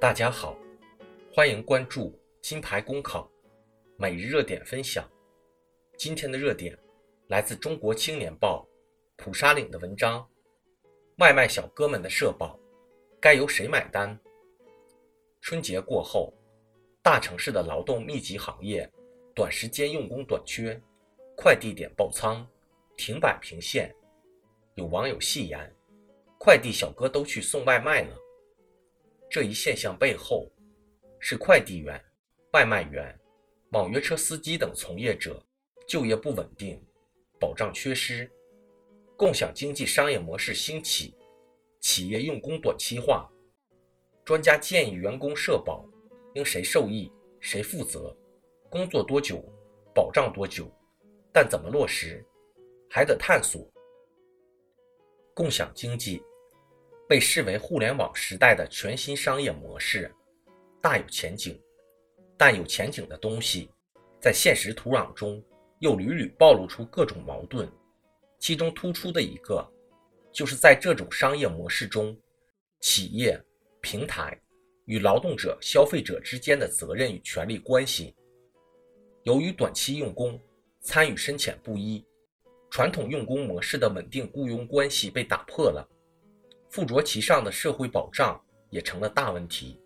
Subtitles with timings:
[0.00, 0.56] 大家好，
[1.32, 3.28] 欢迎关注金牌公考
[3.96, 5.10] 每日热点分享。
[5.96, 6.78] 今天的热点
[7.28, 8.68] 来自《中国青年报》
[9.24, 10.28] 蒲沙岭的文章：
[11.18, 12.58] 外卖小哥们的社保
[13.18, 14.16] 该由谁买单？
[15.40, 16.34] 春节过后，
[17.02, 18.88] 大城市的劳动密集行业
[19.34, 20.78] 短时间用工短缺，
[21.34, 22.46] 快递点爆仓，
[22.96, 23.94] 停摆平线。
[24.74, 25.72] 有网友戏言：
[26.38, 28.16] 快递小哥都去送外卖了。
[29.30, 30.50] 这一现象背后，
[31.18, 32.00] 是快递员、
[32.52, 33.18] 外卖员、
[33.70, 35.44] 网约车司机等从业者
[35.86, 36.80] 就业不稳定、
[37.40, 38.30] 保障缺失，
[39.16, 41.14] 共享经济商业模式兴起，
[41.80, 43.30] 企业用工短期化。
[44.24, 45.84] 专家建议员工社保
[46.34, 48.16] 应谁受益、谁负责，
[48.70, 49.44] 工作多久
[49.94, 50.70] 保障多久，
[51.32, 52.24] 但怎么落实，
[52.94, 53.68] 还得探索。
[55.34, 56.22] 共享经济。
[57.08, 60.10] 被视为互联网时代的全新商业模式，
[60.80, 61.60] 大有前景。
[62.38, 63.68] 但有前景的东西，
[64.20, 65.44] 在现实土壤中
[65.80, 67.68] 又屡屡暴露出各种矛盾。
[68.38, 69.62] 其中突出的一个，
[70.32, 72.16] 就是在这种商业模式中，
[72.80, 73.38] 企业、
[73.82, 74.40] 平台
[74.86, 78.14] 与劳动者、消费者之间的责任与权利关系，
[79.24, 80.40] 由于短期用工
[80.80, 82.02] 参与深浅不一，
[82.74, 85.88] 传统用工模式的稳定雇佣关系被打破了。
[86.68, 89.80] 附着其上的社会保障也成了大问题，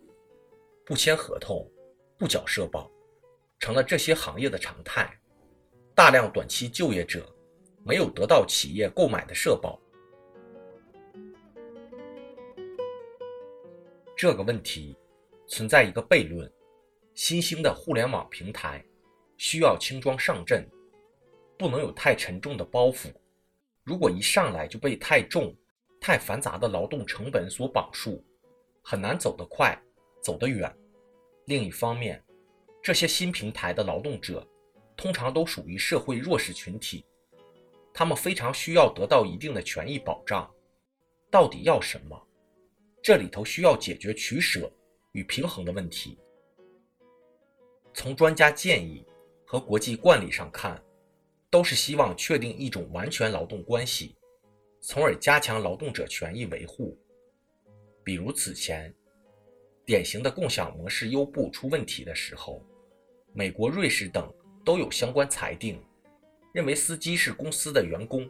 [0.83, 1.71] 不签合同、
[2.17, 2.89] 不缴社保，
[3.59, 5.07] 成了这些行业的常态。
[5.93, 7.31] 大量短期就业者
[7.85, 9.79] 没有得到企业购买的社保。
[14.17, 14.97] 这个问题
[15.47, 16.51] 存在一个悖论：
[17.13, 18.83] 新兴的互联网平台
[19.37, 20.67] 需要轻装上阵，
[21.59, 23.11] 不能有太沉重的包袱。
[23.83, 25.53] 如果一上来就被太重，
[25.99, 28.23] 太繁杂的劳动成本所绑束，
[28.81, 29.77] 很难走得快，
[30.23, 30.73] 走得远。
[31.47, 32.23] 另一方面，
[32.81, 34.47] 这些新平台的劳动者
[34.95, 37.03] 通常都属于社会弱势群体，
[37.93, 40.49] 他们非常需要得到一定的权益保障。
[41.29, 42.27] 到底要什么？
[43.03, 44.71] 这里头需要解决取舍
[45.11, 46.17] 与平衡的问题。
[47.93, 49.05] 从专家建议
[49.45, 50.81] 和国际惯例上看，
[51.49, 54.15] 都是希望确定一种完全劳动关系。
[54.81, 56.97] 从而加强劳动者权益维护。
[58.03, 58.93] 比如此前
[59.85, 62.63] 典型的共享模式优步出问题的时候，
[63.33, 64.33] 美国、瑞士等
[64.63, 65.83] 都有相关裁定，
[66.53, 68.29] 认为司机是公司的员工，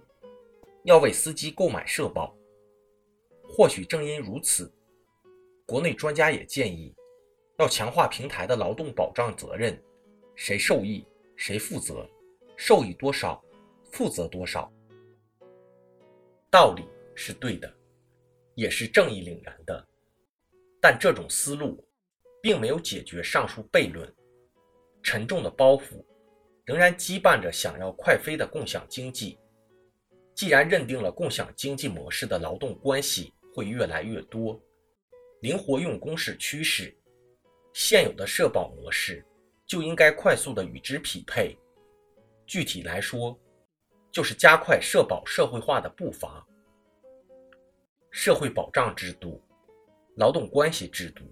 [0.85, 2.35] 要为司机购买社保。
[3.47, 4.71] 或许正因如此，
[5.65, 6.93] 国内专家也建议
[7.59, 9.79] 要强化平台的劳动保障责任，
[10.35, 12.09] 谁受益谁负责，
[12.61, 13.41] 受益多少
[13.89, 14.69] 负责多少。
[16.51, 16.83] 道理
[17.15, 17.73] 是对的，
[18.53, 19.87] 也是正义凛然的，
[20.81, 21.81] 但这种思路
[22.43, 24.13] 并没有解决上述悖论。
[25.01, 26.03] 沉重的包袱
[26.65, 29.39] 仍然羁绊着想要快飞的共享经济。
[30.35, 34.61] 既然认定了共享经济模式的劳动关系会越来越多，
[35.39, 36.93] 灵活用工是趋势，
[37.71, 39.25] 现有的社保模式
[39.65, 41.57] 就应该快速的与之匹配。
[42.49, 43.39] 具体来说，
[44.11, 46.43] 就是加快社保社会化的步伐。
[48.09, 49.39] 社会保障制度、
[50.15, 51.23] 劳动关系制度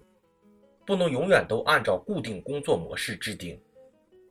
[0.86, 3.60] 不能永远都按照固定工作模式制定。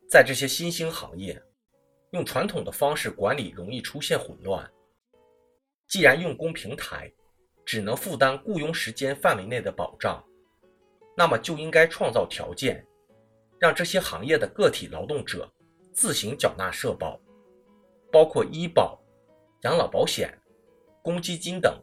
[0.10, 1.38] 在这些新兴行业，
[2.12, 4.66] 用传统的方式管理容易出现混乱。
[5.90, 7.12] 既然用工平台
[7.66, 10.24] 只能负担雇佣时间范围内的保障，
[11.18, 12.82] 那么就应该创造条件，
[13.60, 15.52] 让这些行业的个体劳动者
[15.98, 17.20] 自行缴纳社保。
[18.12, 19.02] 包括医保、
[19.64, 20.32] 养老保险、
[21.02, 21.76] 公积金等，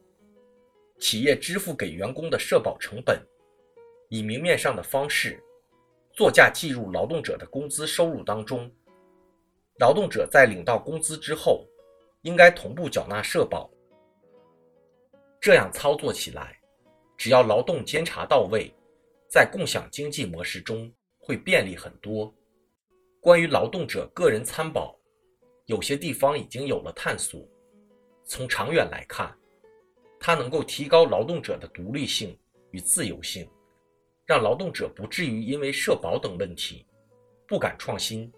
[1.00, 3.20] 企业支付给员工的社保成本，
[4.08, 5.42] 以明面上的方式
[6.12, 8.70] 作价计入劳动者的工资收入当中。
[9.80, 11.66] 劳动者在领到工资之后，
[12.22, 13.68] 应该同步缴纳社保。
[15.40, 16.56] 这样操作起来，
[17.16, 18.72] 只要劳动监察到位，
[19.28, 22.32] 在共享经济模式中会便利很多。
[23.24, 24.94] 关于劳动者个人参保。
[25.64, 27.40] 有些地方已经有了探索。
[28.26, 29.34] 从长远来看，
[30.20, 32.38] 它能够提高劳动者的独立性
[32.70, 33.48] 与自由性，
[34.26, 36.84] 让劳动者不至于因为社保等问题
[37.48, 38.30] 不敢创新、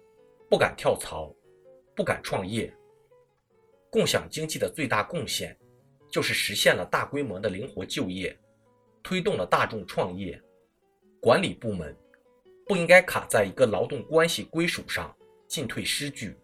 [0.49, 1.35] 不敢跳槽、
[1.93, 2.73] 不敢创业。
[3.89, 5.57] 共享经济的最大贡献
[6.09, 8.39] 就是实现了大规模的灵活就业，
[9.03, 10.41] 推动了大众创业。
[11.19, 11.93] 管理部门
[12.67, 15.15] 不应该卡在一个劳动关系归属上，
[15.47, 16.37] 进退失据。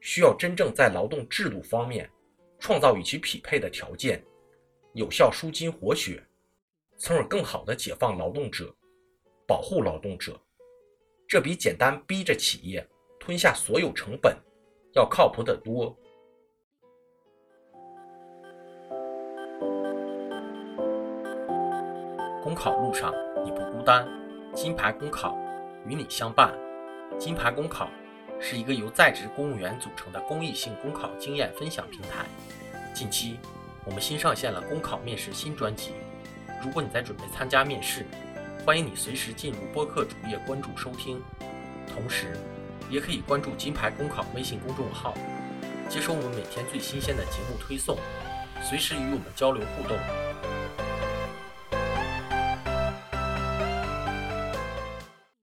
[0.00, 2.10] 需要真正在劳动制度方面
[2.58, 4.22] 创造与其匹配的条件，
[4.94, 6.22] 有效舒筋活血，
[6.96, 8.74] 从而更好的解放劳动者，
[9.46, 10.38] 保护劳动者。
[11.28, 12.86] 这比简单逼着企业
[13.18, 14.36] 吞下所有成本
[14.92, 15.96] 要靠谱得多。
[22.42, 23.14] 公考路上
[23.44, 24.06] 你不孤单，
[24.52, 25.38] 金牌公考
[25.86, 26.52] 与你相伴。
[27.18, 27.88] 金牌公考
[28.40, 32.26] 是一个由在职公务员组成的公益性公考经验分享平台。
[32.94, 33.38] 近期，
[33.84, 35.92] 我们新上线了公考面试新专辑。
[36.64, 38.04] 如果你在准备参加面试，
[38.64, 41.20] 欢迎你随时进入播客主页关注收听，
[41.92, 42.36] 同时
[42.88, 45.14] 也可以关注金牌公考微信公众号，
[45.88, 47.98] 接收我们每天最新鲜的节目推送，
[48.62, 49.98] 随时与我们交流互动。